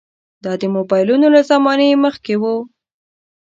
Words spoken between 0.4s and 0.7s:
دا د